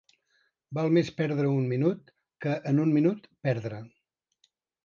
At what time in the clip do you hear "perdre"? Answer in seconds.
1.19-1.51, 3.49-3.87